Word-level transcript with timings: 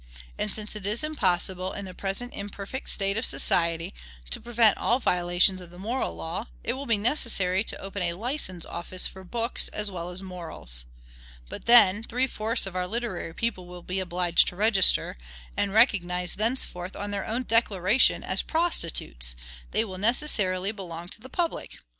And 0.35 0.49
since 0.49 0.75
it 0.75 0.83
is 0.87 1.03
impossible, 1.03 1.73
in 1.73 1.85
the 1.85 1.93
present 1.93 2.33
imperfect 2.33 2.89
state 2.89 3.17
of 3.19 3.23
society, 3.23 3.93
to 4.31 4.41
prevent 4.41 4.79
all 4.79 4.97
violations 4.97 5.61
of 5.61 5.69
the 5.69 5.77
moral 5.77 6.15
law, 6.15 6.47
it 6.63 6.73
will 6.73 6.87
be 6.87 6.97
necessary 6.97 7.63
to 7.65 7.77
open 7.79 8.01
a 8.01 8.13
license 8.13 8.65
office 8.65 9.05
for 9.05 9.23
books 9.23 9.67
as 9.67 9.91
well 9.91 10.09
as 10.09 10.19
morals. 10.19 10.85
But, 11.49 11.65
then, 11.65 12.01
three 12.01 12.25
fourths 12.25 12.65
of 12.65 12.75
our 12.75 12.87
literary 12.87 13.35
people 13.35 13.67
will 13.67 13.83
be 13.83 13.99
obliged 13.99 14.47
to 14.47 14.55
register; 14.55 15.19
and, 15.55 15.71
recognized 15.71 16.39
thenceforth 16.39 16.95
on 16.95 17.11
their 17.11 17.27
own 17.27 17.43
declaration 17.43 18.23
as 18.23 18.41
PROSTITUTES, 18.41 19.35
they 19.69 19.85
will 19.85 19.99
necessarily 19.99 20.71
belong 20.71 21.09
to 21.09 21.21
the 21.21 21.29
public. 21.29 21.77